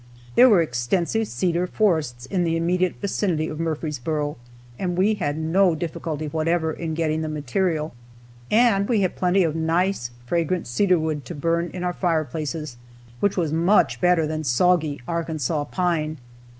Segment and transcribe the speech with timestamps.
[0.33, 4.35] There were extensive cedar forests in the immediate vicinity of Murfreesboro,
[4.79, 7.93] and we had no difficulty whatever in getting the material.
[8.49, 12.77] And we had plenty of nice, fragrant cedar wood to burn in our fire places,
[13.19, 16.17] which was much better than soggy Arkansas pine.